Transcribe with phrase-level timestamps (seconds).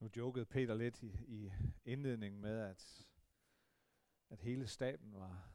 [0.00, 1.52] Nu jokede Peter lidt i, i
[1.84, 3.06] indledningen med, at,
[4.30, 5.52] at hele staben var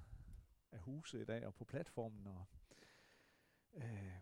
[0.71, 2.27] af huse i dag og på platformen.
[2.27, 2.45] Og,
[3.73, 4.13] øh,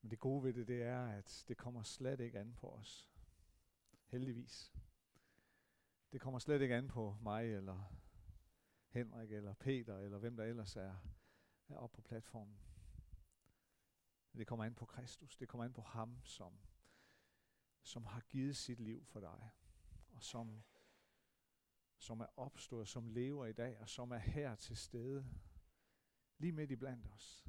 [0.00, 3.10] men det gode ved det, det er, at det kommer slet ikke an på os.
[4.06, 4.72] Heldigvis.
[6.12, 7.94] Det kommer slet ikke an på mig, eller
[8.88, 10.94] Henrik, eller Peter, eller hvem der ellers er,
[11.68, 12.58] er oppe på platformen.
[14.32, 15.36] Det kommer an på Kristus.
[15.36, 16.58] Det kommer an på ham, som
[17.82, 19.50] som har givet sit liv for dig,
[20.12, 20.62] og som,
[21.98, 25.26] som er opstået, som lever i dag, og som er her til stede,
[26.38, 27.46] lige midt i blandt os.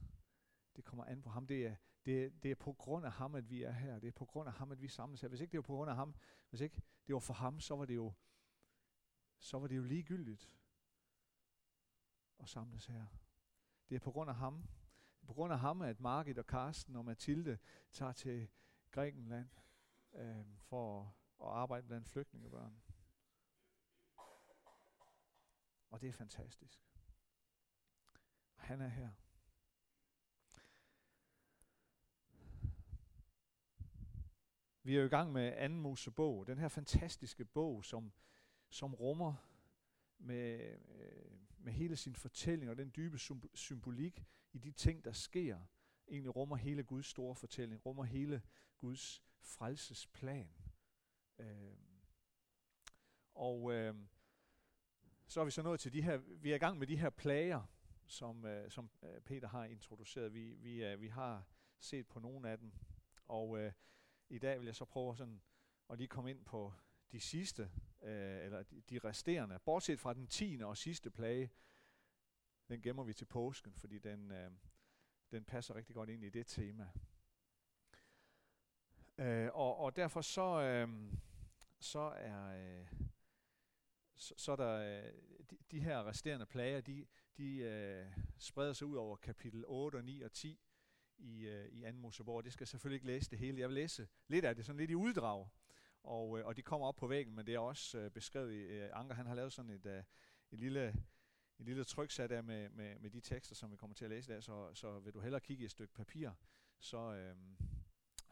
[0.76, 1.48] Det kommer an på ham.
[1.48, 1.76] Det er,
[2.06, 4.00] det, er, det er på grund af ham, at vi er her.
[4.00, 5.30] Det er på grund af ham, at vi samles her.
[5.30, 6.16] Hvis ikke det var på grund af ham,
[6.50, 8.14] hvis ikke det var for ham, så var det jo,
[9.40, 10.52] så var det jo ligegyldigt
[12.40, 13.06] at samles her.
[13.90, 14.68] Det er på grund af ham.
[15.16, 17.58] Det er på grund af ham, at Margit og Karsten og Mathilde
[17.92, 18.50] tager til
[18.92, 19.50] Grækenland
[20.14, 22.82] øh, for at arbejde blandt flygtningebørn.
[25.90, 26.90] Og det er fantastisk.
[28.56, 29.10] Han er her.
[34.84, 38.14] Vi er jo i gang med anden Mosebog, den her fantastiske bog, som,
[38.70, 39.34] som rummer
[40.18, 43.18] med, øh, med hele sin fortælling og den dybe
[43.54, 45.60] symbolik i de ting, der sker,
[46.08, 48.42] egentlig rummer hele Guds store fortælling, rummer hele
[48.78, 50.56] Guds frelsesplan.
[51.40, 51.78] Øh,
[53.34, 53.96] og øh,
[55.28, 57.10] så er vi så nået til de her, vi er i gang med de her
[57.10, 57.64] plager,
[58.08, 60.34] som, øh, som øh, Peter har introduceret.
[60.34, 61.48] Vi, vi, øh, vi har
[61.80, 62.74] set på nogle af dem,
[63.26, 63.74] og øh,
[64.30, 65.42] i dag vil jeg så prøve sådan
[65.90, 66.74] at lige komme ind på
[67.12, 71.52] de sidste, øh, eller de, de resterende, bortset fra den tiende og sidste plage,
[72.70, 74.52] den gemmer vi til påsken, fordi den, øh,
[75.32, 76.90] den passer rigtig godt ind i det tema.
[79.18, 81.14] Øh, og, og derfor så, øh,
[81.80, 82.88] så er øh,
[84.16, 85.14] så, så er der øh,
[85.52, 87.06] de, de her resterende plager, de,
[87.38, 88.06] de øh,
[88.38, 90.60] spreder sig ud over kapitel 8 og 9 og 10
[91.18, 91.92] i, øh, i 2.
[91.92, 92.44] Mosebog.
[92.44, 93.60] Det skal selvfølgelig ikke læse det hele.
[93.60, 95.48] Jeg vil læse lidt af det, sådan lidt i uddrag.
[96.04, 98.58] Og, øh, og de kommer op på væggen, men det er også øh, beskrevet i,
[98.58, 100.04] øh, Anker han har lavet sådan et, øh,
[100.52, 100.94] et lille
[101.60, 104.34] et lille tryksat der med, med, med de tekster, som vi kommer til at læse
[104.34, 106.32] der, så, så vil du hellere kigge i et stykke papir,
[106.80, 107.36] så, øh,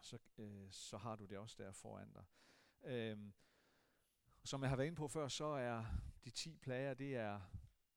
[0.01, 2.25] så, øh, så har du det også der foran dig.
[2.83, 3.31] Øh,
[4.43, 5.85] som jeg har været inde på før, så er
[6.25, 7.41] de 10 plager, det er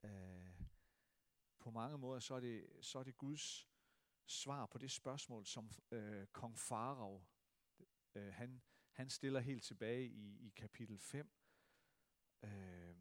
[0.02, 0.66] øh,
[1.58, 3.68] på mange måder, så er det, så er det Guds
[4.26, 7.24] svar på det spørgsmål, som øh, kong Farao,
[8.14, 11.30] øh, han, han stiller helt tilbage i, i kapitel 5,
[12.42, 12.96] øh,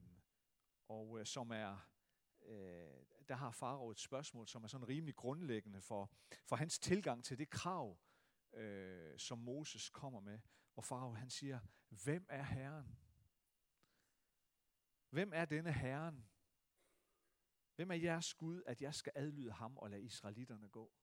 [0.87, 1.89] og øh, som er
[2.41, 6.11] øh, der har Farao et spørgsmål, som er sådan rimelig grundlæggende for,
[6.45, 7.97] for hans tilgang til det krav,
[8.53, 10.39] øh, som Moses kommer med.
[10.75, 11.59] Og Farao han siger,
[11.89, 12.97] hvem er Herren?
[15.09, 16.29] Hvem er denne Herren?
[17.75, 20.93] Hvem er jeres Gud, at jeg skal adlyde ham og lade israelitterne gå?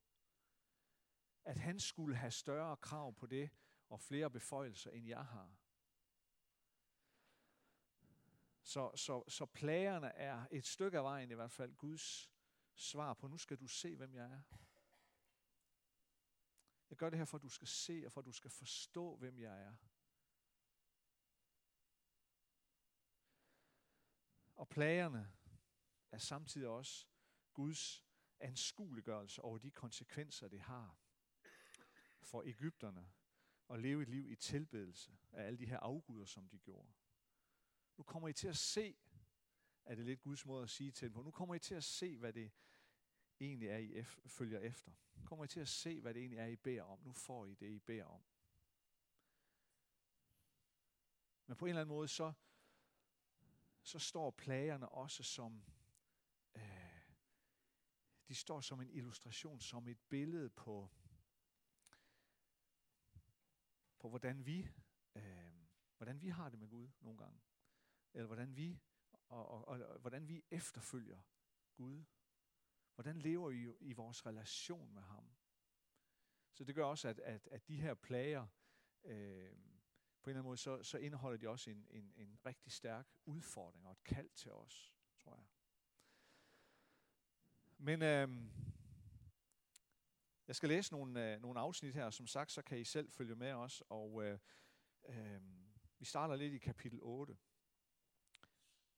[1.45, 3.51] At han skulle have større krav på det
[3.89, 5.57] og flere beføjelser, end jeg har.
[8.63, 12.31] Så, så, så plagerne er et stykke af vejen i hvert fald Guds
[12.75, 14.43] svar på, nu skal du se, hvem jeg er.
[16.91, 19.17] Jeg gør det her, for at du skal se, og for at du skal forstå,
[19.17, 19.75] hvem jeg er.
[24.55, 25.33] Og plagerne
[26.11, 27.07] er samtidig også
[27.53, 28.05] Guds
[28.41, 30.97] anskueliggørelse over de konsekvenser, det har
[32.23, 33.11] for Ægypterne
[33.71, 36.93] at leve et liv i tilbedelse af alle de her afguder, som de gjorde.
[37.97, 38.97] Nu kommer I til at se,
[39.85, 41.85] er det lidt Guds måde at sige til dem på, nu kommer I til at
[41.85, 42.53] se, hvad det
[43.47, 44.93] egentlig er, I følger efter.
[45.25, 47.01] Kommer I til at se, hvad det egentlig er, I beder om.
[47.03, 48.23] Nu får I det, I beder om.
[51.47, 52.33] Men på en eller anden måde, så,
[53.83, 55.65] så står plagerne også som,
[56.55, 57.01] øh,
[58.29, 60.89] de står som en illustration, som et billede på,
[63.99, 64.69] på hvordan vi,
[65.15, 65.53] øh,
[65.97, 67.41] hvordan vi har det med Gud nogle gange
[68.15, 68.81] eller hvordan vi,
[69.29, 71.21] og, og, og, og hvordan vi efterfølger
[71.75, 72.05] Gud.
[72.95, 75.31] Hvordan lever vi i vores relation med ham?
[76.53, 78.47] Så det gør også, at, at, at de her plager,
[79.05, 79.57] øh,
[80.23, 83.09] på en eller anden måde, så, så indeholder de også en, en, en rigtig stærk
[83.25, 85.47] udfordring og et kald til os, tror jeg.
[87.79, 88.29] Men øh,
[90.47, 93.37] jeg skal læse nogle, øh, nogle afsnit her, som sagt, så kan I selv følge
[93.37, 94.39] med os, og øh,
[95.09, 95.41] øh,
[95.99, 97.37] vi starter lidt i kapitel 8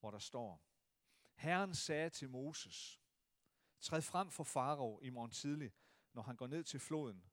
[0.02, 0.64] hvor der står,
[1.34, 3.01] Herren sagde til Moses,
[3.82, 5.72] træd frem for Farao i morgen tidlig,
[6.12, 7.24] når han går ned til floden,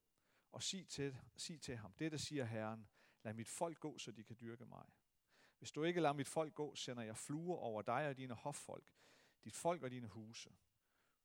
[0.52, 2.88] og sig til, sig til ham, dette siger Herren,
[3.24, 4.86] Lad mit folk gå, så de kan dyrke mig.
[5.58, 8.94] Hvis du ikke lader mit folk gå, sender jeg fluer over dig og dine hoffolk,
[9.44, 10.50] dit folk og dine huse.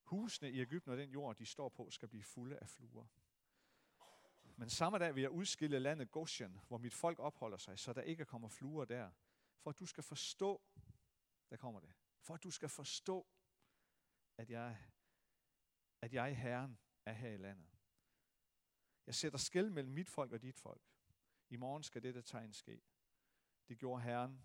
[0.03, 3.07] Husene i Ægypten og den jord, de står på, skal blive fulde af fluer.
[4.57, 8.03] Men samme dag vil jeg udskille landet Goshen, hvor mit folk opholder sig, så der
[8.03, 9.11] ikke kommer fluer der.
[9.59, 10.63] For at du skal forstå,
[11.51, 13.27] der kommer det, for at du skal forstå,
[14.37, 14.79] at jeg,
[16.05, 17.69] at jeg Herren er her i landet.
[19.07, 20.83] Jeg sætter skæld mellem mit folk og dit folk.
[21.49, 22.83] I morgen skal dette tegn ske.
[23.69, 24.43] Det gjorde Herren.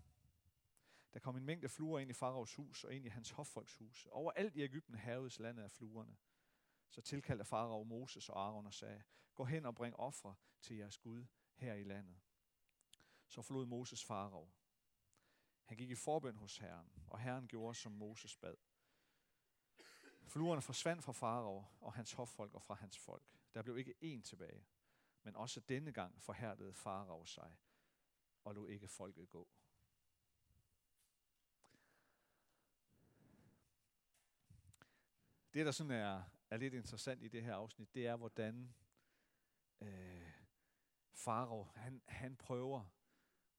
[1.13, 4.05] Der kom en mængde fluer ind i faraos hus og ind i hans hoffolks hus.
[4.11, 6.17] Overalt i Ægypten havedes landet af fluerne.
[6.89, 9.03] Så tilkaldte farao Moses og Aaron og sagde,
[9.35, 12.19] gå hen og bring ofre til jeres Gud her i landet.
[13.27, 14.51] Så forlod Moses farao.
[15.65, 18.68] Han gik i forbøn hos Herren, og Herren gjorde, som Moses bad.
[20.29, 23.23] Fluerne forsvandt fra farao og hans hoffolk og fra hans folk.
[23.53, 24.67] Der blev ikke én tilbage.
[25.23, 27.57] Men også denne gang forhærdede farao sig
[28.43, 29.47] og lod ikke folket gå.
[35.53, 38.73] Det, der sådan er, er lidt interessant i det her afsnit, det er, hvordan
[39.81, 40.31] øh,
[41.13, 42.85] Farao, han, han prøver,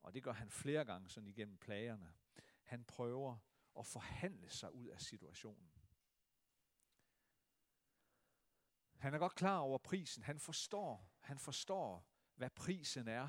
[0.03, 2.13] og det gør han flere gange sådan igennem plagerne,
[2.63, 3.39] han prøver
[3.79, 5.80] at forhandle sig ud af situationen.
[9.01, 10.23] Han er godt klar over prisen.
[10.23, 13.29] Han forstår, han forstår, hvad prisen er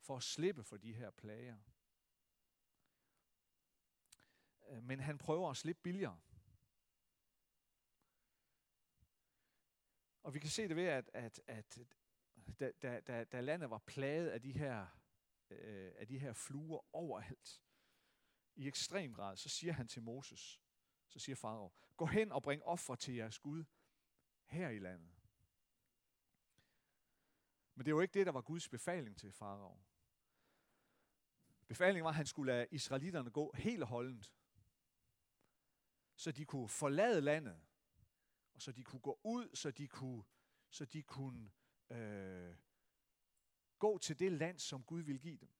[0.00, 1.58] for at slippe for de her plager.
[4.68, 6.20] Øh, men han prøver at slippe billigere.
[10.22, 11.78] Og vi kan se det ved, at, at, at
[12.60, 14.86] da, da, da, da landet var plaget af de her,
[15.50, 17.62] øh, af de her fluer overalt,
[18.54, 20.60] i ekstrem grad, så siger han til Moses,
[21.08, 23.64] så siger farao, gå hen og bring offer til jeres Gud
[24.44, 25.14] her i landet.
[27.74, 29.82] Men det var ikke det, der var Guds befaling til farao.
[31.66, 34.32] Befalingen var, at han skulle lade israelitterne gå helt holdent,
[36.16, 37.60] så de kunne forlade landet,
[38.52, 40.24] og så de kunne gå ud, så de kunne,
[40.70, 41.52] så de kunne
[41.90, 42.56] øh,
[43.78, 45.52] gå til det land, som Gud ville give dem.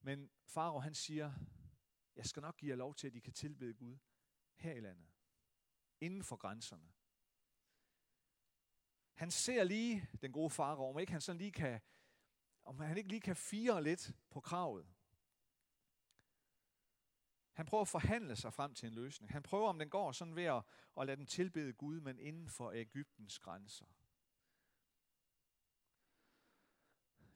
[0.00, 1.32] Men Farao han siger,
[2.16, 3.98] jeg skal nok give jer lov til, at I kan tilbede Gud
[4.54, 5.15] her i landet,
[6.00, 6.92] inden for grænserne.
[9.14, 11.80] Han ser lige den gode far, om ikke han sådan lige kan,
[12.64, 14.86] om han ikke lige kan fire lidt på kravet.
[17.52, 19.32] Han prøver at forhandle sig frem til en løsning.
[19.32, 20.62] Han prøver, om den går sådan ved at,
[21.00, 23.86] at lade dem tilbede Gud, men inden for Ægyptens grænser.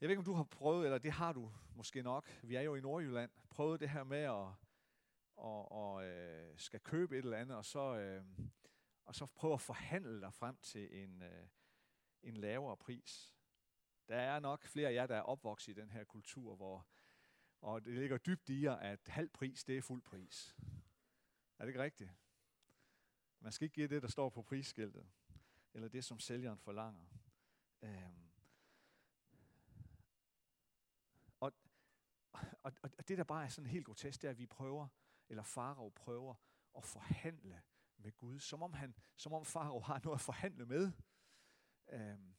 [0.00, 2.28] Jeg ved ikke, om du har prøvet, eller det har du måske nok.
[2.42, 3.30] Vi er jo i Nordjylland.
[3.50, 4.52] Prøvet det her med at
[5.40, 8.24] og, og øh, skal købe et eller andet, og så, øh,
[9.04, 11.46] og så prøve at forhandle dig frem til en, øh,
[12.22, 13.34] en lavere pris.
[14.08, 16.86] Der er nok flere af jer, der er opvokset i den her kultur, hvor
[17.60, 20.56] og det ligger dybt i jer, at halv pris, det er fuld pris.
[21.58, 22.10] Er det ikke rigtigt?
[23.40, 25.06] Man skal ikke give det, der står på prisskiltet,
[25.74, 27.06] eller det, som sælgeren forlanger.
[27.82, 28.30] Øhm.
[31.40, 31.52] Og,
[32.62, 34.88] og, og det, der bare er sådan helt grotesk, det er, at vi prøver,
[35.30, 36.34] eller Farao prøver
[36.76, 37.62] at forhandle
[37.96, 40.92] med Gud, som om, han, som om Farao har noget at forhandle med.
[41.88, 42.36] Øhm.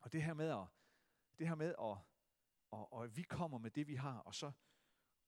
[0.00, 0.66] Og det her med at,
[1.38, 1.98] det her med at
[2.70, 4.52] og, og vi kommer med det, vi har, og så,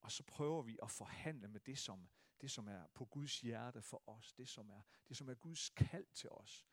[0.01, 2.09] og så prøver vi at forhandle med det som,
[2.41, 5.71] det, som er på Guds hjerte for os, det som er, det, som er Guds
[5.71, 6.67] kald til os.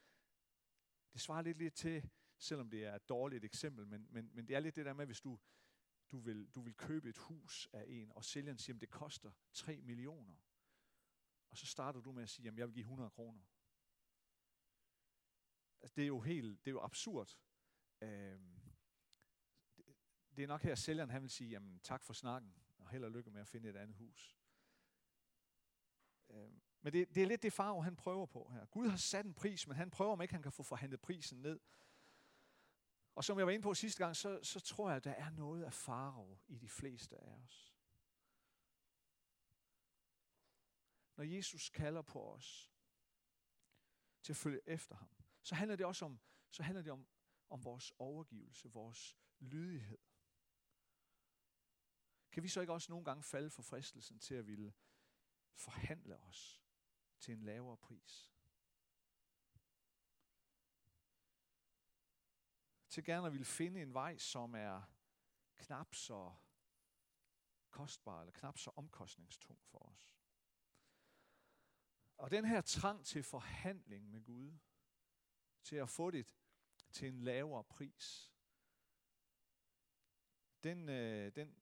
[1.13, 4.55] Det svarer lidt, lidt til, selvom det er et dårligt eksempel, men, men, men det
[4.55, 5.39] er lidt det der med, hvis du,
[6.15, 9.31] du, vil, du vil købe et hus af en, og sælgeren siger, at det koster
[9.53, 10.35] 3 millioner.
[11.49, 13.41] Og så starter du med at sige, at jeg vil give 100 kroner.
[15.81, 17.37] Altså, det er jo helt, det er jo absurd.
[18.01, 18.59] Øhm,
[20.35, 23.03] det er nok her, at sælgeren han vil sige, jamen tak for snakken, og held
[23.03, 24.37] og lykke med at finde et andet hus.
[26.29, 28.65] Øhm, men det, det er lidt det farve, han prøver på her.
[28.65, 31.41] Gud har sat en pris, men han prøver, om ikke han kan få forhandlet prisen
[31.41, 31.59] ned.
[33.15, 35.29] Og som jeg var inde på sidste gang, så, så tror jeg, at der er
[35.29, 37.75] noget af farve i de fleste af os.
[41.15, 42.71] Når Jesus kalder på os
[44.21, 45.09] til at følge efter ham,
[45.43, 46.19] så handler det også om,
[46.51, 47.07] så handler det om,
[47.49, 49.99] om vores overgivelse, vores lydighed.
[52.31, 54.73] Kan vi så ikke også nogle gange falde for fristelsen til at ville
[55.53, 56.63] forhandle os
[57.19, 58.34] til en lavere pris?
[62.95, 64.81] Til gerne at ville finde en vej, som er
[65.55, 66.33] knap så
[67.69, 70.17] kostbar eller knap så omkostningstung for os.
[72.17, 74.57] Og den her trang til forhandling med Gud,
[75.63, 76.27] til at få det
[76.91, 78.33] til en lavere pris,
[80.63, 81.55] den, øh, den,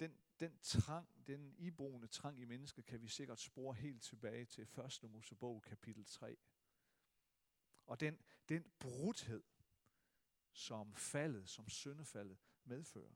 [0.00, 4.68] den, den trang, den iboende trang i mennesket, kan vi sikkert spore helt tilbage til
[5.02, 5.10] 1.
[5.10, 6.36] Mosebog kapitel 3.
[7.86, 9.42] Og den, den brudhed,
[10.52, 13.14] som faldet, som syndefaldet medfører.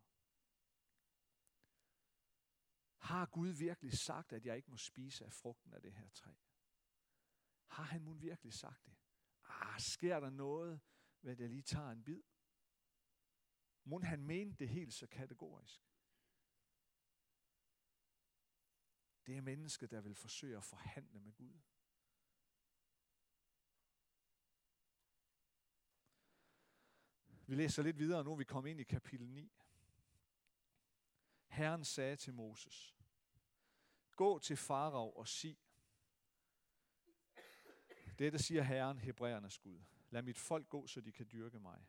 [2.97, 6.33] Har Gud virkelig sagt, at jeg ikke må spise af frugten af det her træ?
[7.67, 8.97] Har han mun virkelig sagt det?
[9.49, 10.81] Ah, sker der noget,
[11.23, 12.23] ved jeg lige tager en bid?
[13.85, 15.81] Må han mente det helt så kategorisk?
[19.27, 21.61] Det er mennesket, der vil forsøge at forhandle med Gud.
[27.47, 29.53] Vi læser lidt videre, nu er vi kommet ind i kapitel 9.
[31.47, 32.97] Herren sagde til Moses,
[34.17, 35.59] Gå til Farag og sig,
[38.19, 39.81] dette siger Herren, Hebræernes Gud.
[40.11, 41.87] Lad mit folk gå, så de kan dyrke mig.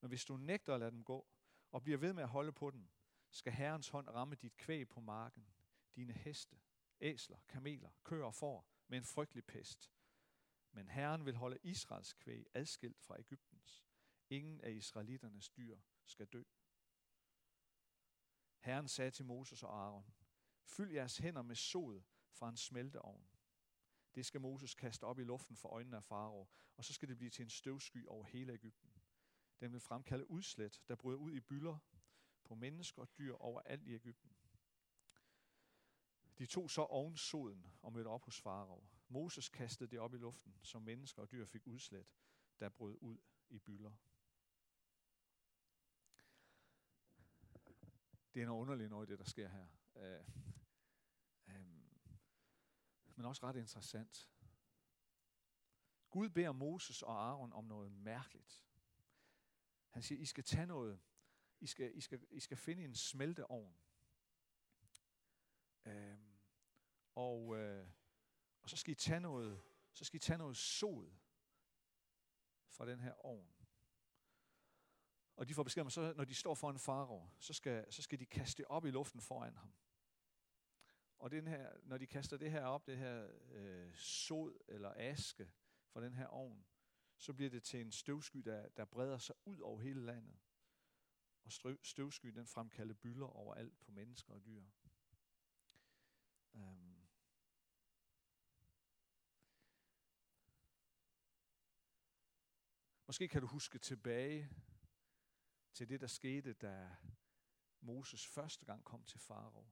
[0.00, 1.26] Men hvis du nægter at lade dem gå,
[1.70, 2.88] og bliver ved med at holde på dem,
[3.30, 5.48] skal Herrens hånd ramme dit kvæg på marken,
[5.96, 6.58] dine heste,
[7.00, 9.92] æsler, kameler, køer og får, med en frygtelig pest.
[10.72, 13.87] Men Herren vil holde Israels kvæg adskilt fra Ægyptens.
[14.30, 16.42] Ingen af israelitternes dyr skal dø.
[18.58, 20.14] Herren sagde til Moses og Aaron,
[20.64, 23.28] Fyld jeres hænder med sod fra en smelteovn.
[24.14, 27.16] Det skal Moses kaste op i luften for øjnene af farao, og så skal det
[27.16, 28.92] blive til en støvsky over hele Ægypten.
[29.60, 31.78] Den vil fremkalde udslæt, der bryder ud i bylder
[32.44, 34.36] på mennesker og dyr overalt i Ægypten.
[36.38, 38.88] De tog så oven soden og mødte op hos farao.
[39.08, 42.14] Moses kastede det op i luften, så mennesker og dyr fik udslæt,
[42.60, 43.18] der brød ud
[43.48, 43.92] i bylder.
[48.34, 49.66] Det er noget underligt noget, det der sker her.
[49.96, 50.24] Øh,
[51.48, 51.66] øh,
[53.14, 54.30] men også ret interessant.
[56.10, 58.64] Gud beder Moses og Aaron om noget mærkeligt.
[59.90, 61.00] Han siger, I skal tage noget,
[61.60, 63.78] I skal, I skal, I skal finde en smelteovn.
[65.86, 66.38] Um,
[67.14, 67.88] og, øh,
[68.62, 71.12] og så skal I tage noget, så skal I tage noget sod
[72.68, 73.57] fra den her ovn.
[75.38, 78.20] Og de får besked om, så når de står foran farao, så skal, så skal
[78.20, 79.72] de kaste det op i luften foran ham.
[81.18, 85.50] Og den her, når de kaster det her op, det her øh, sod eller aske
[85.88, 86.66] fra den her ovn,
[87.16, 90.38] så bliver det til en støvsky, der, der breder sig ud over hele landet.
[91.44, 91.52] Og
[91.82, 94.64] støvskyen den fremkalder bylder overalt på mennesker og dyr.
[96.52, 97.08] Um.
[103.06, 104.50] Måske kan du huske tilbage
[105.78, 106.96] til det, der skete, da
[107.80, 109.70] Moses første gang kom til Farao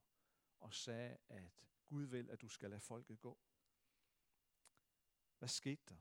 [0.60, 1.52] og sagde, at
[1.86, 3.38] Gud vil, at du skal lade folket gå.
[5.38, 5.96] Hvad skete der?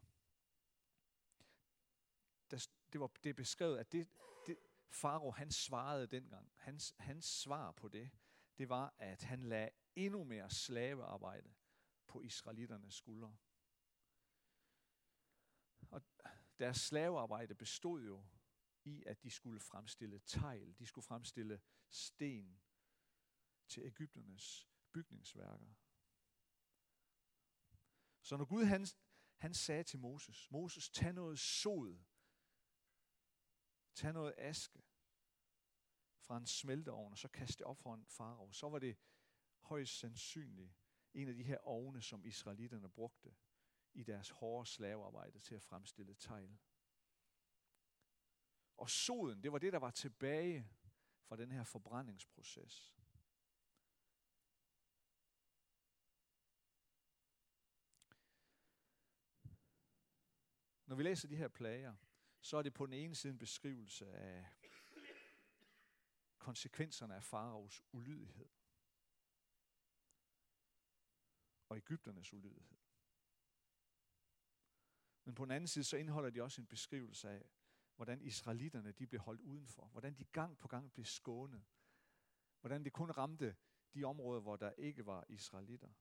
[2.94, 4.10] det, var, det er beskrevet, at det,
[4.48, 4.58] det
[4.90, 8.12] Farao han svarede dengang, hans, hans svar på det,
[8.58, 11.54] det var, at han lagde endnu mere slavearbejde
[12.08, 13.38] på israeliternes skuldre.
[15.92, 16.02] Og
[16.60, 18.24] deres slavearbejde bestod jo
[18.86, 22.62] i, at de skulle fremstille tegl, de skulle fremstille sten
[23.68, 25.74] til Ægypternes bygningsværker.
[28.22, 28.88] Så når Gud han,
[29.38, 32.00] han sagde til Moses, Moses, tag noget sod,
[33.96, 34.84] tag noget aske
[36.18, 38.98] fra en smelteovn, og så kast det op for en farao, så var det
[39.60, 40.74] højst sandsynligt
[41.14, 43.36] en af de her ovne, som israelitterne brugte
[43.94, 46.58] i deres hårde slavearbejde til at fremstille tegl.
[48.78, 50.70] Og soden, det var det, der var tilbage
[51.24, 52.96] fra den her forbrændingsproces.
[60.86, 61.96] Når vi læser de her plager,
[62.42, 64.46] så er det på den ene side en beskrivelse af
[66.38, 68.50] konsekvenserne af faraos ulydighed
[71.70, 72.78] og Ægypternes ulydighed.
[75.24, 77.50] Men på den anden side, så indeholder de også en beskrivelse af,
[77.96, 81.64] hvordan israelitterne de blev holdt udenfor, hvordan de gang på gang blev skånet,
[82.60, 83.56] hvordan det kun ramte
[83.94, 85.94] de områder, hvor der ikke var israelitter.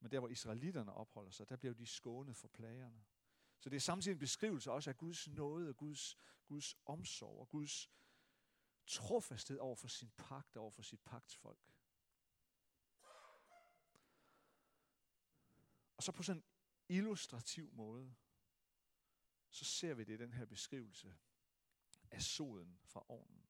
[0.00, 3.04] Men der, hvor israelitterne opholder sig, der blev de skånet for plagerne.
[3.58, 7.48] Så det er samtidig en beskrivelse også af Guds nåde, og Guds, Guds omsorg, og
[7.48, 7.90] Guds
[8.86, 11.72] trofasthed over for sin pagt, over for sit pagtsfolk.
[15.96, 16.48] Og så på sådan en
[16.88, 18.14] illustrativ måde,
[19.56, 21.16] så ser vi det i den her beskrivelse
[22.10, 23.46] af soden fra ovnen.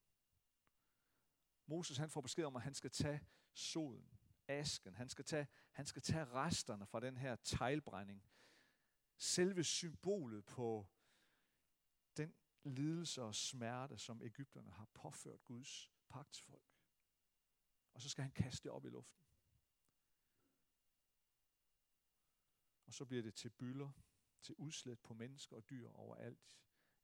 [1.66, 3.20] Moses han får besked om, at han skal tage
[3.54, 8.24] soden, asken, han skal tage, han skal tage resterne fra den her teglbrænding.
[9.16, 10.86] Selve symbolet på
[12.16, 12.34] den
[12.64, 16.76] lidelse og smerte, som Ægypterne har påført Guds pagtsfolk.
[17.94, 19.22] Og så skal han kaste det op i luften.
[22.86, 23.92] Og så bliver det til byller,
[24.46, 26.46] til udslet på mennesker og dyr overalt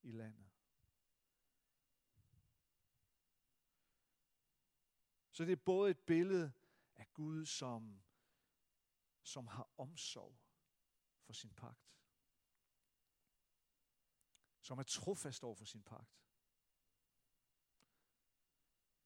[0.03, 0.51] i landet.
[5.33, 6.53] Så det er både et billede
[6.95, 8.03] af Gud, som,
[9.23, 10.39] som har omsorg
[11.21, 11.97] for sin pagt.
[14.61, 16.23] Som er trofast over for sin pagt.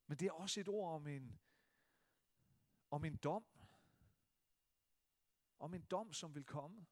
[0.06, 1.40] Men det er også et ord om en,
[2.90, 3.46] om en dom.
[5.58, 6.86] Om en dom, som vil komme.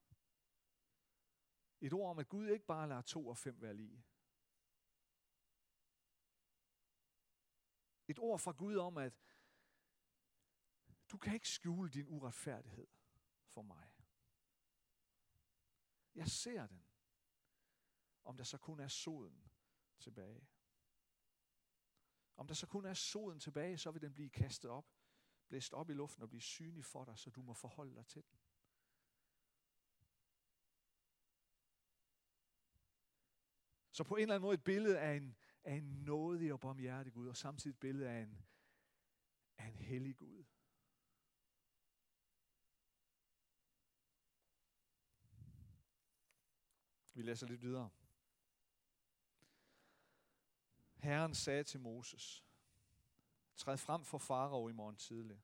[1.85, 4.05] Et ord om, at Gud ikke bare lader to og fem være lige.
[8.09, 9.13] Et ord fra Gud om, at
[11.09, 12.87] du kan ikke skjule din uretfærdighed
[13.47, 13.93] for mig.
[16.15, 16.85] Jeg ser den,
[18.25, 19.51] om der så kun er soden
[19.99, 20.49] tilbage.
[22.37, 24.93] Om der så kun er soden tilbage, så vil den blive kastet op,
[25.49, 28.23] blæst op i luften og blive synlig for dig, så du må forholde dig til
[28.23, 28.44] den.
[33.95, 37.13] Så på en eller anden måde et billede af en, af en nådig og barmhjertig
[37.13, 38.47] Gud, og samtidig et billede af en,
[39.59, 40.45] af en hellig Gud.
[47.13, 47.91] Vi læser lidt videre.
[50.95, 52.45] Herren sagde til Moses,
[53.57, 55.43] Træd frem for farao i morgen tidlig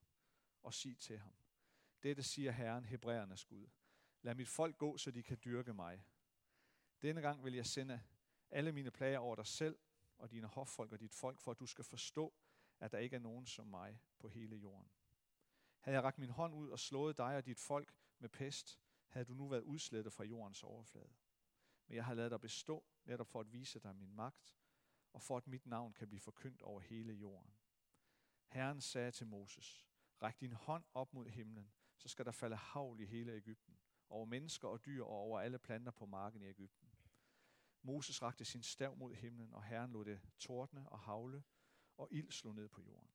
[0.63, 1.35] og sig til ham.
[2.03, 3.69] Dette siger Herren, Hebræernes Gud.
[4.23, 6.07] Lad mit folk gå, så de kan dyrke mig.
[7.03, 8.03] Denne gang vil jeg sende
[8.51, 9.79] alle mine plager over dig selv
[10.19, 12.35] og dine hoffolk og dit folk, for at du skal forstå,
[12.81, 14.91] at der ikke er nogen som mig på hele jorden.
[15.81, 19.27] Havde jeg rakt min hånd ud og slået dig og dit folk med pest, havde
[19.27, 21.13] du nu været udslettet fra jordens overflade.
[21.87, 24.57] Men jeg har lavet dig bestå, netop for at vise dig min magt,
[25.13, 27.55] og for at mit navn kan blive forkyndt over hele jorden.
[28.47, 29.87] Herren sagde til Moses,
[30.23, 34.25] ræk din hånd op mod himlen, så skal der falde havl i hele Ægypten, over
[34.25, 36.90] mennesker og dyr og over alle planter på marken i Ægypten.
[37.83, 41.45] Moses rakte sin stav mod himlen, og Herren lod det tordne og havle,
[41.97, 43.11] og ild slog ned på jorden.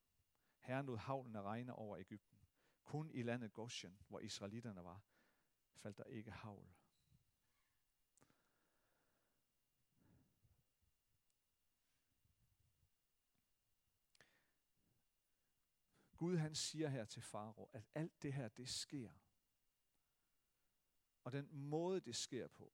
[0.60, 2.40] Herren lod havlen regne over Ægypten.
[2.84, 5.02] Kun i landet Goshen, hvor israelitterne var,
[5.74, 6.76] faldt der ikke havl.
[16.18, 19.12] Gud han siger her til Faro, at alt det her, det sker.
[21.24, 22.74] Og den måde, det sker på,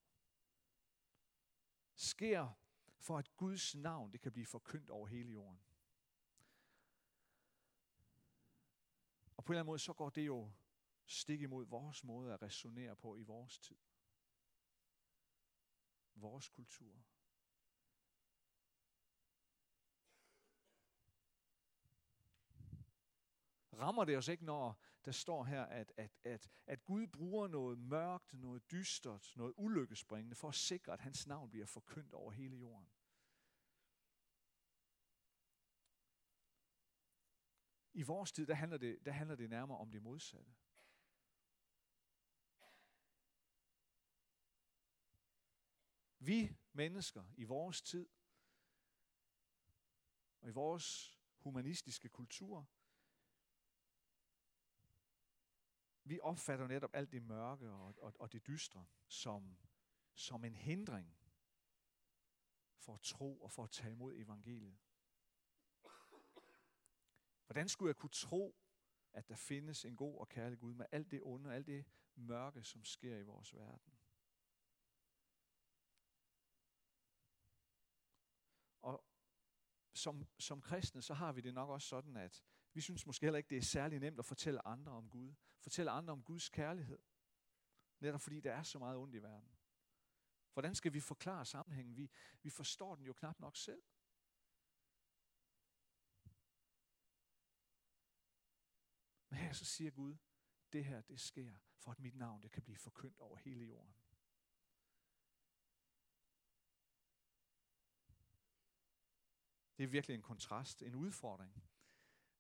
[2.02, 2.50] sker
[2.98, 5.62] for at Guds navn, det kan blive forkyndt over hele jorden.
[9.38, 10.52] Og på en eller anden måde, så går det jo
[11.06, 13.78] stik imod vores måde at resonere på i vores tid.
[16.16, 17.04] Vores kultur.
[23.82, 27.78] rammer det os ikke, når der står her, at, at, at, at Gud bruger noget
[27.78, 32.58] mørkt, noget dystert, noget ulykkespringende for at sikre, at hans navn bliver forkyndt over hele
[32.58, 32.90] jorden.
[37.94, 40.54] I vores tid, der handler, det, der handler det nærmere om det modsatte.
[46.20, 48.10] Vi mennesker i vores tid,
[50.42, 52.70] og i vores humanistiske kultur,
[56.04, 59.58] vi opfatter netop alt det mørke og, og, og det dystre som,
[60.14, 61.18] som en hindring
[62.78, 64.78] for at tro og for at tage imod evangeliet.
[67.46, 68.56] Hvordan skulle jeg kunne tro,
[69.14, 71.86] at der findes en god og kærlig Gud med alt det onde, og alt det
[72.16, 73.94] mørke, som sker i vores verden?
[78.82, 79.06] Og
[79.94, 83.38] som, som kristne, så har vi det nok også sådan, at vi synes måske heller
[83.38, 85.34] ikke, det er særlig nemt at fortælle andre om Gud.
[85.60, 87.00] Fortælle andre om Guds kærlighed.
[88.00, 89.58] Netop fordi der er så meget ondt i verden.
[90.54, 91.98] Hvordan skal vi forklare sammenhængen?
[91.98, 93.84] Vi, vi forstår den jo knap nok selv.
[99.30, 100.18] Men her så siger Gud,
[100.74, 103.96] det her det sker, for at mit navn det kan blive forkyndt over hele jorden.
[109.78, 111.71] Det er virkelig en kontrast, en udfordring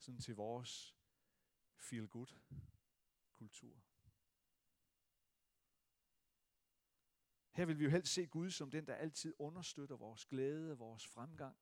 [0.01, 0.97] sådan til vores
[1.77, 2.35] feel-good
[3.33, 3.83] kultur.
[7.51, 11.07] Her vil vi jo helst se Gud som den, der altid understøtter vores glæde, vores
[11.07, 11.57] fremgang,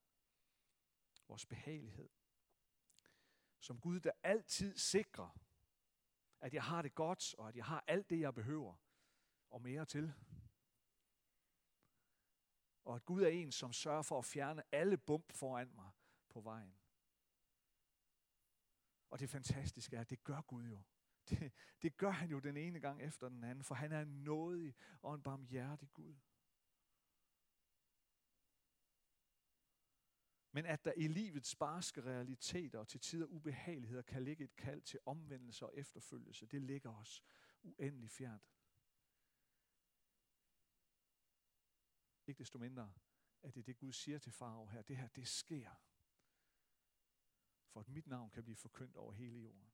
[1.28, 2.10] vores behagelighed.
[3.60, 5.39] Som Gud, der altid sikrer,
[6.39, 8.75] at jeg har det godt, og at jeg har alt det, jeg behøver,
[9.49, 10.13] og mere til.
[12.89, 15.89] og at Gud er en, som sørger for at fjerne alle bump foran mig
[16.30, 16.79] på vejen.
[19.10, 20.82] Og det fantastiske er, at det gør Gud jo.
[21.30, 24.24] Det, det gør han jo den ene gang efter den anden, for han er en
[24.24, 26.15] nådig og en barmhjertig Gud.
[30.52, 34.82] Men at der i livets barske realiteter og til tider ubehageligheder kan ligge et kald
[34.82, 37.24] til omvendelse og efterfølgelse, det ligger os
[37.62, 38.54] uendelig fjernt.
[42.28, 42.93] Ikke desto mindre,
[43.41, 44.82] at det er det Gud siger til farao her.
[44.82, 45.69] Det her, det sker.
[47.69, 49.71] For at mit navn kan blive forkyndt over hele jorden.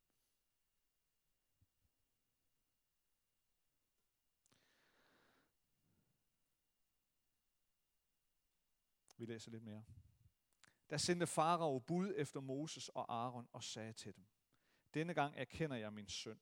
[9.17, 9.84] Vi læser lidt mere.
[10.89, 14.25] Der sendte farao bud efter Moses og Aaron og sagde til dem,
[14.93, 16.39] Denne gang erkender jeg min søn.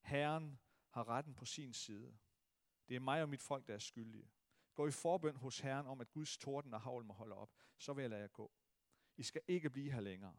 [0.00, 0.58] Herren
[0.90, 2.18] har retten på sin side.
[2.88, 4.30] Det er mig og mit folk, der er skyldige.
[4.74, 7.50] Gå i forbøn hos Herren om, at Guds torden og havl må holde op.
[7.78, 8.52] Så vil jeg lade jer gå.
[9.16, 10.36] I skal ikke blive her længere.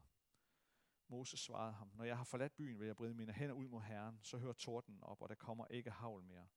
[1.08, 3.82] Moses svarede ham, når jeg har forladt byen, vil jeg brede mine hænder ud mod
[3.82, 6.48] Herren, så hører torden op, og der kommer ikke havl mere.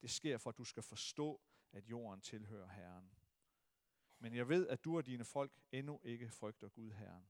[0.00, 1.40] Det sker for, at du skal forstå,
[1.72, 3.12] at jorden tilhører Herren.
[4.18, 7.28] Men jeg ved, at du og dine folk endnu ikke frygter Gud Herren.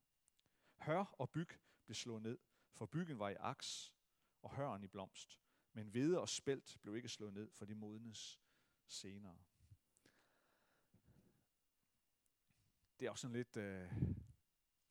[0.80, 1.48] Hør og byg
[1.84, 2.38] blev slået ned,
[2.72, 3.94] for byggen var i aks,
[4.42, 5.40] og høren i blomst.
[5.72, 8.40] Men hvede og spelt blev ikke slået ned, for de modnes
[8.86, 9.38] senere.
[13.00, 13.92] Det er også sådan lidt øh,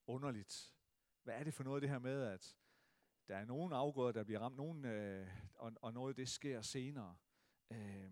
[0.07, 0.73] underligt.
[1.23, 2.57] Hvad er det for noget det her med, at
[3.27, 7.17] der er nogen afgrøder, der bliver ramt, nogen, øh, og, og noget det sker senere.
[7.69, 8.11] Øh,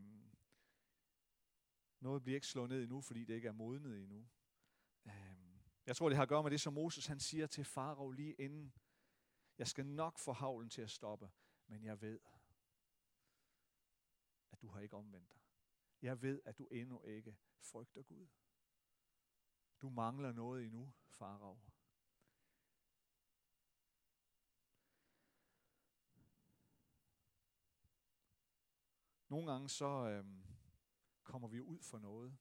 [2.00, 4.28] noget bliver ikke slået ned endnu, fordi det ikke er modnet endnu.
[5.06, 5.50] Øh,
[5.86, 8.34] jeg tror, det har at gøre med det, som Moses han siger til farao lige
[8.34, 8.74] inden.
[9.58, 11.32] Jeg skal nok få havlen til at stoppe,
[11.68, 12.20] men jeg ved,
[14.52, 15.40] at du har ikke omvendt dig.
[16.02, 18.28] Jeg ved, at du endnu ikke frygter Gud.
[19.82, 21.60] Du mangler noget endnu, farao.
[29.30, 30.26] Nogle gange så, øh,
[31.30, 32.38] kommer vi ud for noget.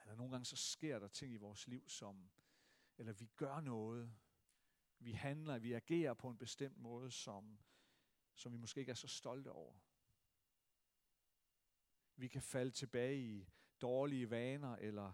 [0.00, 2.30] Eller nogle gange så sker der ting i vores liv, som,
[2.98, 4.16] eller vi gør noget,
[4.98, 7.58] vi handler, vi agerer på en bestemt måde, som,
[8.34, 9.74] som vi måske ikke er så stolte over.
[12.16, 13.48] Vi kan falde tilbage i
[13.80, 15.12] dårlige vaner eller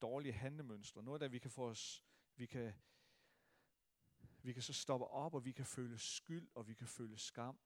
[0.00, 1.02] dårlige handlemønstre.
[1.02, 2.04] Noget, der vi kan få os,
[2.36, 2.74] vi kan,
[4.42, 7.58] vi kan så stoppe op, og vi kan føle skyld, og vi kan føle skam.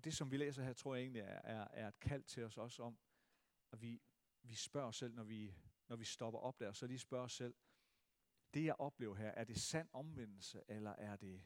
[0.00, 2.44] Og det, som vi læser her, tror jeg egentlig er, er, er et kald til
[2.44, 2.98] os også om,
[3.70, 4.02] at vi,
[4.42, 5.54] vi spørger os selv, når vi,
[5.88, 7.54] når vi stopper op der, så lige spørger os selv,
[8.54, 11.44] det jeg oplever her, er det sand omvendelse, eller er det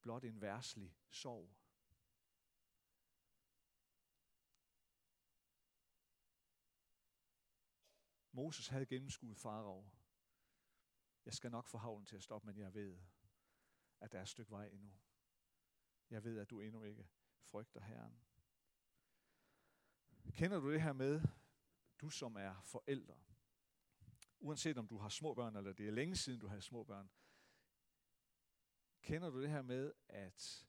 [0.00, 1.50] blot en værslig sorg?
[8.32, 9.90] Moses havde gennemskuet farao.
[11.24, 12.98] Jeg skal nok få havlen til at stoppe, men jeg ved,
[14.00, 14.92] at der er et stykke vej endnu.
[16.12, 17.08] Jeg ved, at du endnu ikke
[17.40, 18.20] frygter Herren.
[20.32, 21.22] Kender du det her med,
[22.00, 23.14] du som er forældre,
[24.38, 27.10] uanset om du har små børn, eller det er længe siden, du har små børn,
[29.02, 30.66] kender du det her med at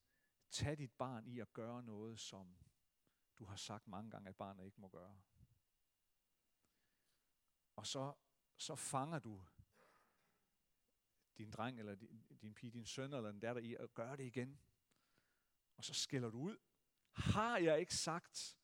[0.51, 2.57] tage dit barn i at gøre noget, som
[3.37, 5.21] du har sagt mange gange, at barnet ikke må gøre?
[7.75, 8.13] Og så,
[8.57, 9.45] så fanger du
[11.37, 14.23] din dreng, eller din, din pige, din søn, eller den datter i at gøre det
[14.23, 14.59] igen.
[15.75, 16.57] Og så skælder du ud.
[17.11, 18.57] Har jeg ikke sagt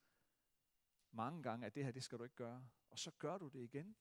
[1.11, 2.69] mange gange, at det her, det skal du ikke gøre?
[2.89, 3.97] Og så gør du det igen.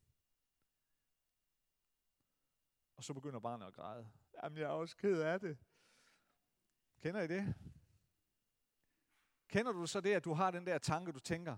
[2.97, 4.11] Og så begynder barnet at græde.
[4.43, 5.59] Jamen, jeg er også ked af det.
[6.99, 7.55] Kender I det?
[9.49, 11.57] Kender du så det, at du har den der tanke, du tænker,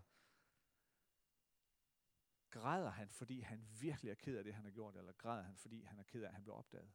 [2.51, 5.57] græder han, fordi han virkelig er ked af det, han har gjort, eller græder han,
[5.57, 6.93] fordi han er ked af, at han blev opdaget?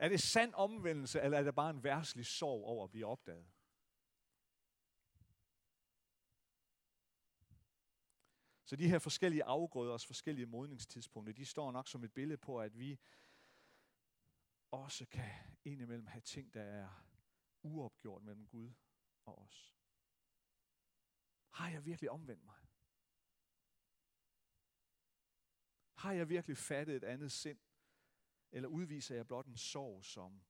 [0.00, 3.50] Er det sand omvendelse, eller er det bare en værslig sorg over at blive opdaget?
[8.64, 12.78] Så de her forskellige afgrøders forskellige modningstidspunkter, de står nok som et billede på, at
[12.78, 12.98] vi
[14.70, 15.30] også kan
[15.64, 16.88] indimellem have ting, der er
[17.62, 18.72] uopgjort mellem Gud
[19.24, 19.76] og os.
[21.50, 22.68] Har jeg virkelig omvendt mig?
[25.94, 27.58] Har jeg virkelig fattet et andet sind?
[28.52, 30.42] Eller udviser jeg blot en sorg, som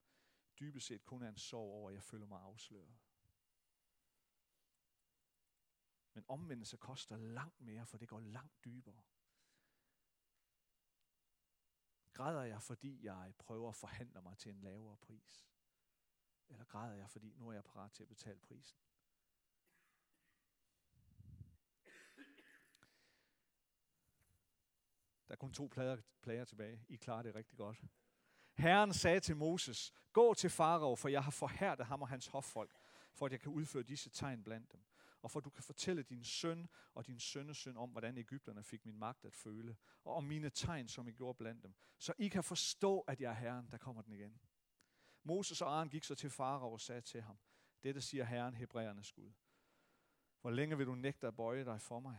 [0.60, 2.98] dybest set kun er en sorg over, at jeg føler mig afsløret?
[6.12, 9.02] Men omvendelse koster langt mere, for det går langt dybere.
[12.12, 15.48] Græder jeg, fordi jeg prøver at forhandle mig til en lavere pris?
[16.48, 18.78] Eller græder jeg, fordi nu er jeg parat til at betale prisen?
[25.30, 26.84] Der er kun to plager, plager tilbage.
[26.88, 27.84] I klarer det rigtig godt.
[28.54, 32.74] Herren sagde til Moses, gå til Farao, for jeg har forhærdet ham og hans hoffolk,
[33.12, 34.80] for at jeg kan udføre disse tegn blandt dem.
[35.22, 38.86] Og for at du kan fortælle din søn og din sønnesøn om, hvordan Ægypterne fik
[38.86, 42.28] min magt at føle, og om mine tegn, som jeg gjorde blandt dem, så I
[42.28, 44.40] kan forstå, at jeg er Herren, der kommer den igen.
[45.22, 47.38] Moses og Aaron gik så til Farao og sagde til ham,
[47.82, 49.32] dette siger Herren, Hebræernes Gud.
[50.40, 52.18] Hvor længe vil du nægte at bøje dig for mig?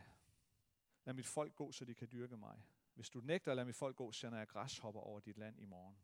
[1.05, 2.63] Lad mit folk gå, så de kan dyrke mig.
[2.93, 5.65] Hvis du nægter at lade mit folk gå, sender jeg græshopper over dit land i
[5.65, 5.97] morgen.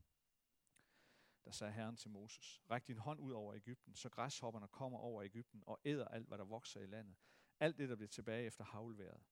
[1.45, 5.23] Der sagde Herren til Moses, ræk din hånd ud over Ægypten, så græshopperne kommer over
[5.23, 7.15] Ægypten og æder alt, hvad der vokser i landet.
[7.59, 9.23] Alt det, der bliver tilbage efter havlværet.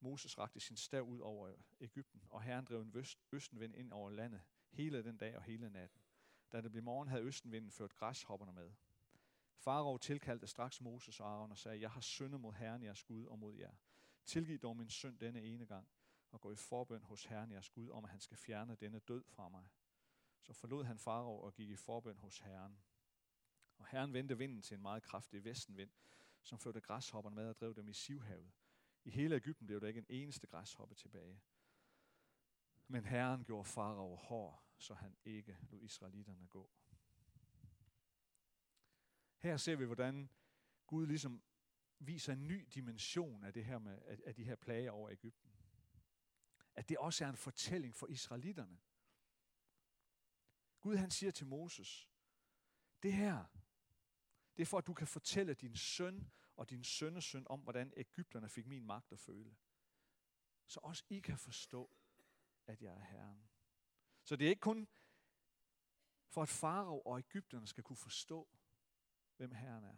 [0.00, 4.42] Moses rakte sin stav ud over Ægypten, og Herren drev en østenvind ind over landet
[4.70, 6.02] hele den dag og hele natten.
[6.52, 8.72] Da det blev morgen, havde østenvinden ført græshopperne med.
[9.56, 13.26] Farao tilkaldte straks Moses og Aaron og sagde, jeg har syndet mod Herren jeres Gud
[13.26, 13.74] og mod jer.
[14.24, 15.88] Tilgiv dog min synd denne ene gang,
[16.32, 19.24] og gå i forbøn hos Herren jeres Gud om, at han skal fjerne denne død
[19.28, 19.68] fra mig.
[20.40, 22.78] Så forlod han Farao og gik i forbøn hos Herren.
[23.76, 25.90] Og Herren vendte vinden til en meget kraftig vestenvind,
[26.42, 28.52] som førte græshopperne med og drev dem i Sivhavet.
[29.04, 31.42] I hele Ægypten blev der ikke en eneste græshoppe tilbage.
[32.88, 36.70] Men Herren gjorde Farao hård, så han ikke lod israelitterne gå.
[39.36, 40.30] Her ser vi, hvordan
[40.86, 41.42] Gud ligesom
[41.98, 45.51] viser en ny dimension af det her med af de her plager over Ægypten.
[46.74, 48.80] At det også er en fortælling for israelitterne.
[50.80, 52.08] Gud han siger til Moses,
[53.02, 53.44] det her,
[54.56, 58.48] det er for, at du kan fortælle din søn og din sønnesøn om, hvordan Ægypterne
[58.48, 59.56] fik min magt at føle.
[60.66, 61.96] Så også I kan forstå,
[62.66, 63.48] at jeg er Herren.
[64.22, 64.88] Så det er ikke kun
[66.28, 68.48] for, at farao og Ægypterne skal kunne forstå,
[69.36, 69.96] hvem Herren er.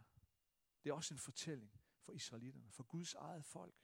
[0.84, 3.83] Det er også en fortælling for israelitterne, for Guds eget folk.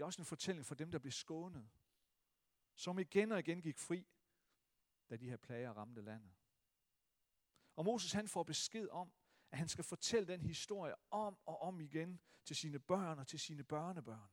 [0.00, 1.70] Det er også en fortælling for dem, der blev skånet,
[2.74, 4.06] som igen og igen gik fri
[5.10, 6.32] da de her plager ramte landet.
[7.76, 9.12] Og Moses han får besked om,
[9.50, 13.40] at han skal fortælle den historie om og om igen til sine børn og til
[13.40, 14.30] sine børnebørn.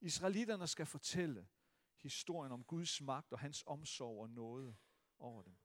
[0.00, 1.48] Israelitterne skal fortælle
[1.96, 4.76] historien om Guds magt og hans omsorg og nåde
[5.18, 5.56] over dem.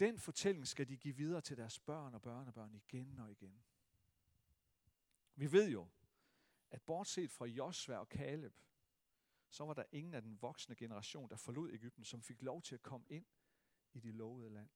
[0.00, 3.64] Den fortælling skal de give videre til deres børn og børnebørn igen og igen.
[5.38, 5.88] Vi ved jo,
[6.70, 8.58] at bortset fra Josva og Kaleb,
[9.48, 12.74] så var der ingen af den voksne generation, der forlod Ægypten, som fik lov til
[12.74, 13.26] at komme ind
[13.92, 14.70] i det lovede land.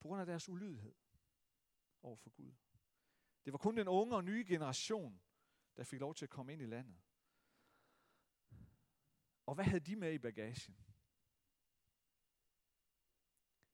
[0.00, 0.94] På grund af deres ulydighed
[2.02, 2.52] over for Gud.
[3.44, 5.20] Det var kun den unge og nye generation,
[5.76, 7.00] der fik lov til at komme ind i landet.
[9.46, 10.76] Og hvad havde de med i bagagen?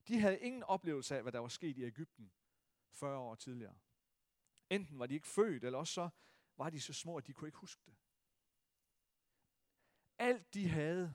[0.08, 2.32] De havde ingen oplevelse af, hvad der var sket i Ægypten
[2.90, 3.78] 40 år tidligere.
[4.70, 6.10] Enten var de ikke født, eller også så
[6.56, 7.96] var de så små, at de kunne ikke huske det.
[10.18, 11.14] Alt de havde,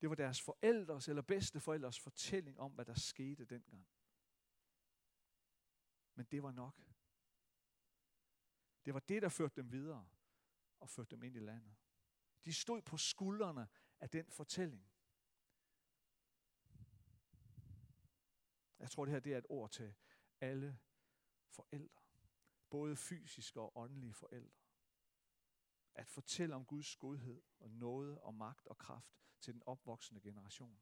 [0.00, 3.88] det var deres forældres eller bedsteforældres fortælling om, hvad der skete dengang.
[6.14, 6.82] Men det var nok.
[8.84, 10.08] Det var det, der førte dem videre
[10.80, 11.76] og førte dem ind i landet.
[12.44, 13.68] De stod på skuldrene
[14.00, 14.90] af den fortælling.
[18.78, 19.94] Jeg tror, det her det er et ord til
[20.40, 20.78] alle
[21.48, 22.02] forældre.
[22.70, 24.60] Både fysiske og åndelige forældre
[25.94, 30.80] at fortælle om Guds godhed og nåde og magt og kraft til den opvoksende generation.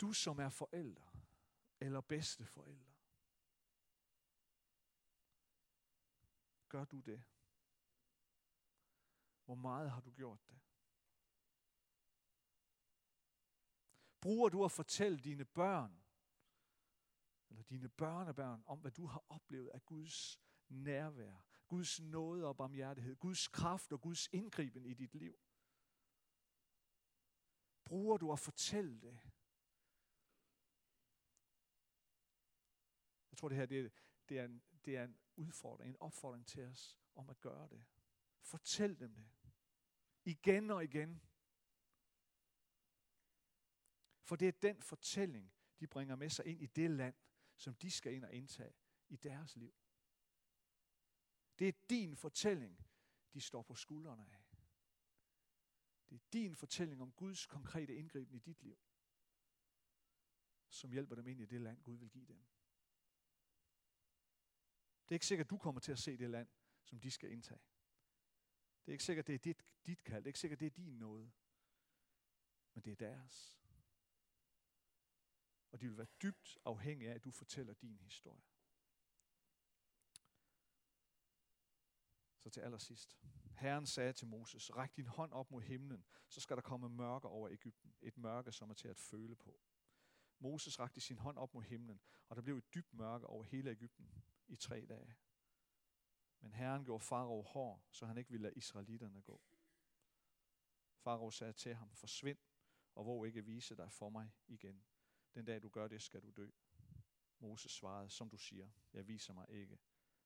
[0.00, 1.10] Du som er forældre
[1.80, 2.92] eller bedste forældre.
[6.68, 7.24] Gør du det?
[9.44, 10.60] Hvor meget har du gjort det?
[14.20, 16.02] Bruger du at fortælle dine børn
[17.50, 23.16] eller dine børnebørn om, hvad du har oplevet af Guds nærvær, Guds nåde og barmhjertighed,
[23.16, 25.38] Guds kraft og Guds indgriben i dit liv?
[27.84, 29.20] Bruger du at fortælle det?
[33.30, 33.88] Jeg tror, det her det er,
[34.28, 37.84] det er, en, det er en udfordring, en opfordring til os om at gøre det.
[38.40, 39.30] Fortæl dem det.
[40.24, 41.22] Igen og igen.
[44.30, 47.14] For det er den fortælling, de bringer med sig ind i det land,
[47.56, 48.74] som de skal ind og indtage
[49.08, 49.74] i deres liv.
[51.58, 52.86] Det er din fortælling,
[53.32, 54.44] de står på skuldrene af.
[56.08, 58.78] Det er din fortælling om Guds konkrete indgriben i dit liv,
[60.68, 62.44] som hjælper dem ind i det land, Gud vil give dem.
[65.02, 66.48] Det er ikke sikkert, at du kommer til at se det land,
[66.82, 67.62] som de skal indtage.
[68.84, 70.22] Det er ikke sikkert, det er dit, dit kald.
[70.22, 71.32] Det er ikke sikkert, det er din noget.
[72.74, 73.59] Men det er deres.
[75.72, 78.42] Og de vil være dybt afhængige af, at du fortæller din historie.
[82.38, 83.18] Så til allersidst.
[83.56, 87.28] Herren sagde til Moses, ræk din hånd op mod himlen, så skal der komme mørke
[87.28, 87.94] over Ægypten.
[88.00, 89.60] Et mørke, som er til at føle på.
[90.38, 93.70] Moses rakte sin hånd op mod himlen, og der blev et dybt mørke over hele
[93.70, 95.16] Ægypten i tre dage.
[96.40, 99.42] Men Herren gjorde farao hård, så han ikke ville lade israelitterne gå.
[100.96, 102.38] Farao sagde til ham, forsvind,
[102.94, 104.84] og hvor ikke vise dig for mig igen.
[105.34, 106.50] Den dag du gør det, skal du dø.
[107.38, 109.78] Moses svarede, som du siger, jeg viser mig ikke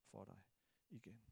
[0.04, 0.42] for dig
[0.90, 1.22] igen.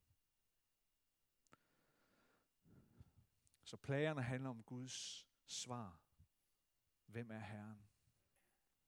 [3.64, 6.00] Så plagerne handler om Guds svar.
[7.06, 7.88] Hvem er Herren?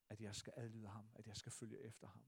[0.08, 2.26] At jeg skal adlyde ham, at jeg skal følge efter ham.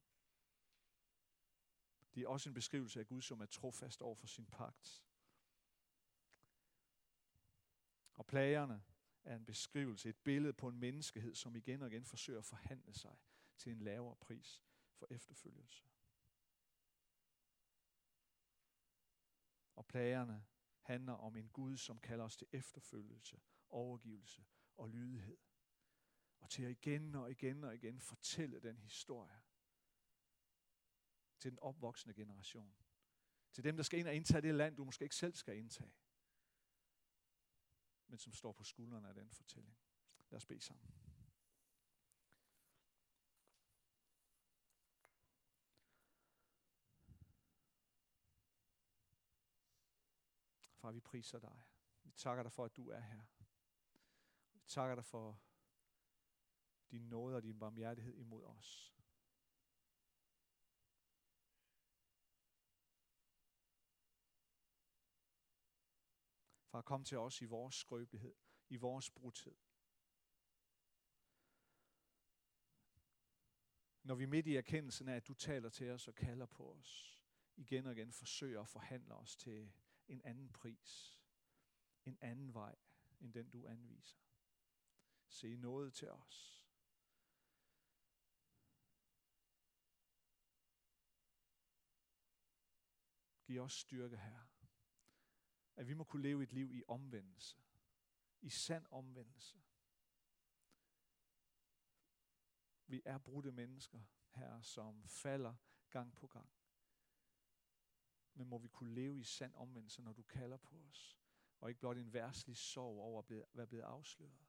[2.14, 5.04] Det er også en beskrivelse af Gud, som er trofast over for sin pagt.
[8.14, 8.84] Og plagerne
[9.26, 12.94] er en beskrivelse, et billede på en menneskehed, som igen og igen forsøger at forhandle
[12.94, 13.16] sig
[13.56, 14.62] til en lavere pris
[14.94, 15.84] for efterfølgelse.
[19.74, 20.44] Og plagerne
[20.80, 24.44] handler om en Gud, som kalder os til efterfølgelse, overgivelse
[24.76, 25.38] og lydighed.
[26.38, 29.42] Og til at igen og igen og igen fortælle den historie
[31.38, 32.76] til den opvoksende generation.
[33.52, 35.92] Til dem, der skal ind og indtage det land, du måske ikke selv skal indtage.
[38.06, 39.78] Men som står på skuldrene af den fortælling.
[40.30, 40.90] Lad os bede sammen.
[50.86, 51.62] Far, vi priser dig.
[52.02, 53.22] Vi takker dig for, at du er her.
[54.52, 55.40] Vi takker dig for
[56.90, 58.95] din nåde og din barmhjertighed imod os.
[66.76, 68.34] Far, kom til os i vores skrøbelighed,
[68.68, 69.56] i vores brudthed.
[74.02, 77.22] Når vi midt i erkendelsen af, at du taler til os og kalder på os,
[77.56, 79.72] igen og igen forsøger at forhandle os til
[80.08, 81.20] en anden pris,
[82.04, 82.76] en anden vej,
[83.20, 84.18] end den du anviser.
[85.28, 86.68] Se noget til os.
[93.46, 94.55] Giv os styrke, her.
[95.76, 97.56] At vi må kunne leve et liv i omvendelse.
[98.40, 99.56] I sand omvendelse.
[102.86, 105.54] Vi er brudte mennesker, her, som falder
[105.90, 106.50] gang på gang
[108.36, 111.18] men må vi kunne leve i sand omvendelse, når du kalder på os,
[111.60, 114.46] og ikke blot en værslig sorg over at være blevet afsløret.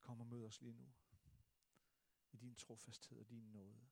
[0.00, 0.92] Kom og mød os lige nu
[2.32, 3.88] i din trofasthed og din nåde.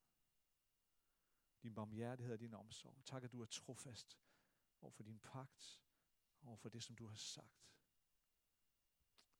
[1.63, 3.05] Din barmhjertighed og din omsorg.
[3.05, 4.19] Tak, at du er trofast
[4.81, 5.83] over for din pagt,
[6.43, 7.69] over for det, som du har sagt.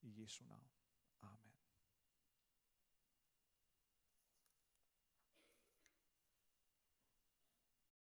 [0.01, 0.71] I Jesu navn.
[1.23, 1.48] Amen.